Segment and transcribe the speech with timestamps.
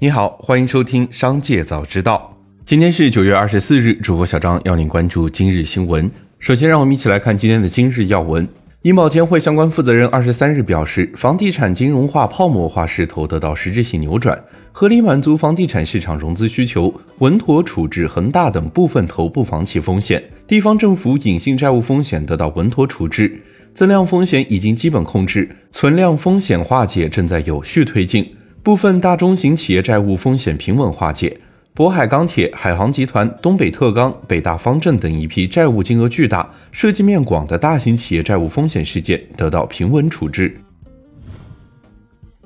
[0.00, 2.32] 你好，欢迎收听《商界早知道》。
[2.64, 6.08] 今天是九月二十四日，主播小张要您关注今日新闻。
[6.38, 8.46] 首先，让我们一起来看今天的今日要闻。
[8.82, 14.40] 银保监会相关负责人二十三日表示，房地产金融化、泡沫化势头得到实质性扭转，
[14.70, 23.42] 合理满足房地产市场融资需求，稳妥处置恒大等部分头部房企风险，地方政府隐性债务风险得到稳妥处置。
[23.74, 28.28] 增量风险已经基本控制，存量风险化解正在有序推进，
[28.62, 31.38] 部分大中型企业债务风险平稳化解。
[31.74, 40.60] 渤海钢铁、海航集团、东北特钢、北大方正等一批债务金额巨大、涉及面广的大型企业债务风险事件得到平稳处置。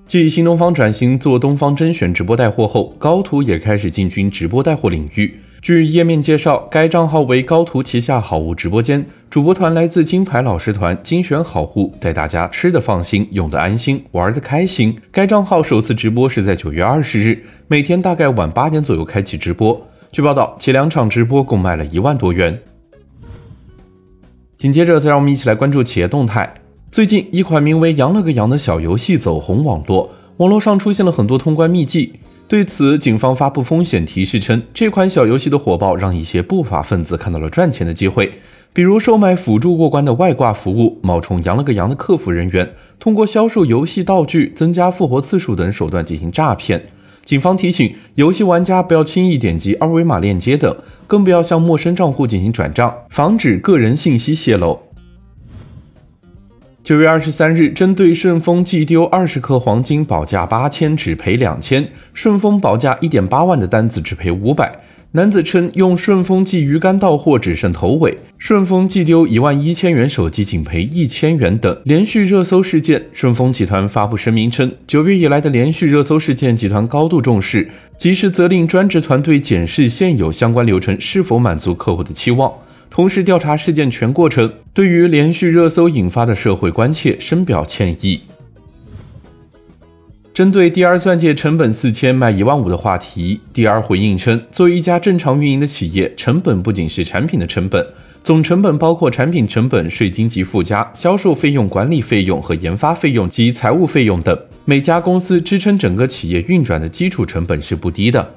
[0.06, 5.34] 继新东方转型做东方甄选直播带货后，高途也开始进军直播带货领域。
[5.62, 14.98] 据页面介绍，该账号为高途旗下好物直播间，主播团来自金牌老师团，精选好物，带大家吃的放心，用的安心，玩的开心。
[15.12, 19.80] 该账号首次直播是在九月二十日，每天大概晚八点左右开启直播。
[20.10, 22.58] 据报道，前两场直播共卖了一万多元。
[24.58, 26.52] 紧接着，再让我们一起来关注企业动态。
[26.90, 32.14] 最近，一款名为《羊了个羊》的小游戏走红网络，网络上出现了很多通关秘籍。
[32.52, 38.30] 对此，警方发布风险提示称，这款小游戏的火爆让一些不法分子看到了赚钱的机会，
[38.74, 46.84] 比如售卖辅助过关的外挂服务、冒充羊了个羊的客服人员，通过销售游戏道具、增加复活次数等手段进行诈骗。
[47.24, 54.78] 警方提醒游戏玩家不要轻易点击二维码链接等，更不要向陌生账户进行转账，防止个人信息泄露。
[56.84, 64.80] 九月二十三日，针对顺丰寄丢二十克黄金保价八千，只赔两千；顺丰保价一点八万的单子只赔五百。
[65.12, 73.00] 男子称用顺丰寄鱼竿到货只剩头尾，顺丰寄丢一万一千元手机仅赔一千元等连续热搜事件。
[73.12, 82.52] 顺丰集团发布声明称，九月以来的连续热搜事件，集团高度重视，及时责令专职团队检视现有相关流程是否满足客户的期望。
[82.92, 88.20] 同时调查事件全过程，对于连续热搜引发的社会关切深表歉意。
[90.34, 97.82] 针对第二钻戒成本四千卖一万五的话题，第二回应称，作为一家正常运营的企业，成本不仅是产品的成本，
[98.22, 104.38] 总成本包括产品成本、税金及附加、销售费用、管理费用和研发费用及财务费用等。
[104.66, 108.34] 每家公司支撑整个企业运转的基础成本是不低的。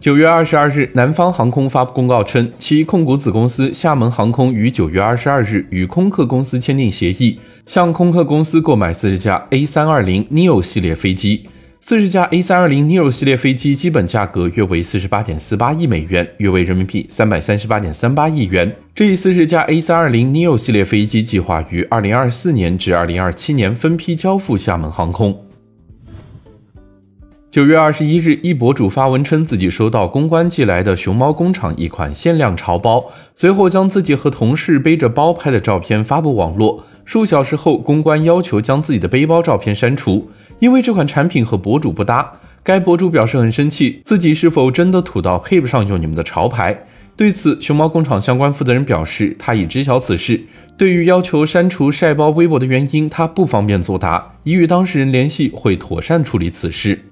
[0.00, 11.46] 九月二十二日，南方航空发布公告称，其控股子公司厦门航空于九月二十二日与空客公司签订协议，向空客公司购买四十架 A 三二零 neo 系列飞机。
[11.80, 18.74] 四十架 A 三二零 neo 系列飞机基本价格约为四十八点四八亿美元，约为人民币三百三十八点三八亿元。
[18.94, 25.38] 这一四十架 A 三二零 neo 系列飞机计划于二零二四年至二零二七年分批交付厦门航空。
[27.50, 36.84] 九月二十一日，一博主发文称自己收到公关寄来的熊猫工厂一款限量潮包，随后将自己和同事背着包拍的照片发布网络。
[37.04, 40.30] 数小时后，公关要求将自己的背包照片删除，
[40.60, 42.34] 因为这款产品和博主不搭。
[42.62, 46.84] 该博主表示很生气，自己是否真的土到配不上用你们的潮牌？
[47.16, 50.40] 对此，熊猫工厂相关负责人表示，他已知晓此事。
[50.76, 57.06] 对于要求删除晒包微博的原因，他不方便作答，已与当事人联系，会妥善处理此事。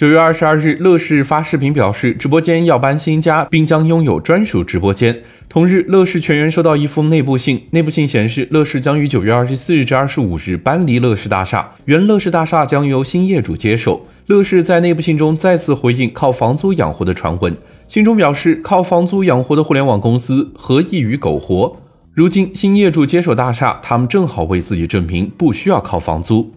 [0.00, 5.22] 九月二十二日，乐视发视频表示，直播间要搬新家，并将拥有专属直播间。
[5.46, 14.06] 同日，乐视全员收到一封内部信，内部信显示，乐视将于九月二十四日至二十五日搬离乐视大厦，原乐视大厦将由新业主接手。
[14.28, 17.54] 乐视在内部信中再次回应靠房租养活的传闻，
[17.86, 21.76] 信中表示，靠房租养活的互联网公司何异于苟活？
[22.14, 26.54] 如今新业主接手大厦，他们正好为自己证明不需要靠房租。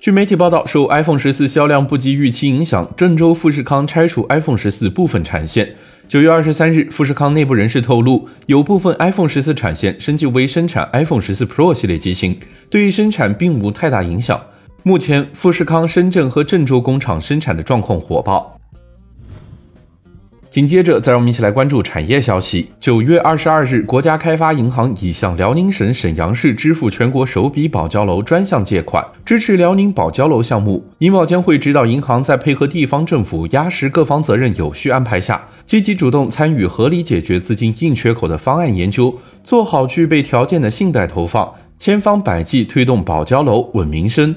[0.00, 5.74] 据媒体报道，受 iPhone 十四销量不及预期影响，郑州富士康拆除 iPhone 十四部分产线。
[6.06, 12.38] 九月二十三日，富士康内部人士透露，有部分 iPhone 十四产线升级为生产 iPhone 十四 Pro 系列机型，
[12.70, 14.40] 对于生产并无太大影响。
[14.84, 18.57] 目前，富士康深圳和郑州工厂生产的状况火爆。
[20.50, 22.70] 紧接着，再让我们一起来关注产业消息。
[22.80, 30.82] 九月二十二日，国家开发银行已向辽宁省沈阳市支付全国首笔保交楼专项借款，支持辽宁保交楼项目。
[31.00, 39.14] 银保监会指导银行在配合地方政府压实各方责任有序安排下，积极主动参与合理解决资金硬缺口的方案研究，
[39.44, 44.34] 做好具备条件的信贷投放，千方百计推动保交楼稳民生。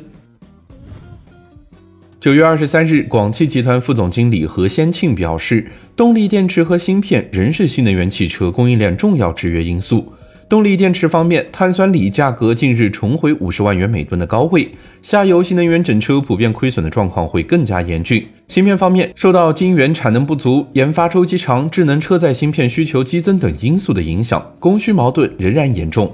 [2.22, 5.66] 九月二十三日，广汽集团副总经理何先庆表示，
[5.96, 10.14] 动力电池和芯片仍是新能源汽车供应链重要制约因素。
[10.48, 14.70] 动力电池方面，碳酸锂价格近日重回五十万元每吨的高位，
[15.02, 18.24] 下游新能源整车普遍亏损的状况会更加严峻。
[18.48, 26.14] 芯片方面，受到晶圆产能不足、研发周期长、智能车载芯片需求激增等因素的影响，供需矛盾仍然严重。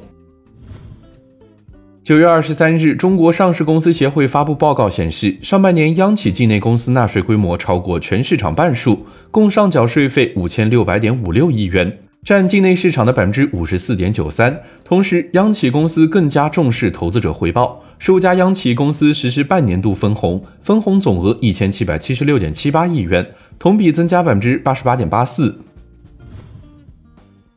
[2.07, 14.57] 九月二十三日，中国上市公司协会发布报告显示，上半年央企境内公司纳税规模超过全市场半数，共上缴税费五千六百点五六亿元，占境内市场的百分之五十四点九三。
[14.85, 23.27] 同时，央企公司更加重视投资者回报，十五家央企公司实施半年度分红，分红总额一千七百七十六点七八亿元，
[23.59, 25.59] 同比增加百分之八十八点八四。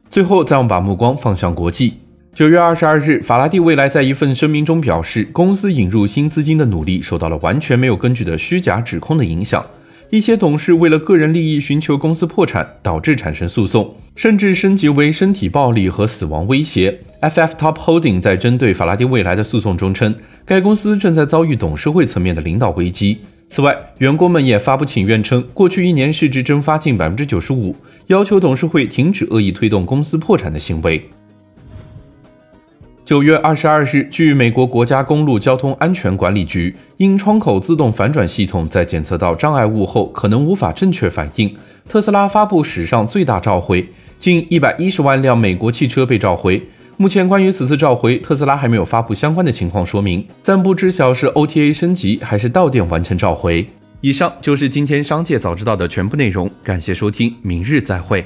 [0.09, 1.95] 最后，再我们把目光放向国际。
[2.33, 9.67] 九月二十二日，法拉第未来在一份声明中表示，公司引入新资金的努力受到了完全没有根据的虚假指控的影响。
[10.11, 16.97] 一些董事为了个人利益寻求公司破产，导致产生诉讼，甚至升级为身体暴力和死亡威胁。
[17.21, 20.15] FF Top Holding 在针对法拉第未来的诉讼中称，
[20.47, 23.19] 该公司正在遭遇董事会层面的领导危机。
[23.49, 27.75] 此外，员工们也发布请愿称，过去一年市值蒸发近百分之九十五，
[28.07, 31.03] 要求董事会停止恶意推动公司破产的行为。
[33.11, 41.53] 九月二十二日，据美国国家公路交通安全管理局，因窗口自动反转系统在检测到障碍物后可能无法正确反应，
[41.89, 43.85] 特斯拉发布史上最大召回，
[44.21, 46.63] 近一百一十万辆美国汽车被召回。
[46.97, 53.67] 目前，关于此次召回，特斯拉还没有发布相关的情况说明，暂不知晓是 OTA 升级还是到店完成召回。
[54.03, 58.25] 以上就是今天商界早知道的全部内容，感谢收听，明日再会。